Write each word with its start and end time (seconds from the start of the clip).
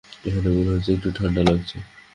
এখানে 0.27 0.49
মনে 0.55 0.71
হচ্ছে 0.73 0.91
একটু 0.93 1.09
ঠাণ্ডা 1.17 1.41
লাগছে। 1.49 1.77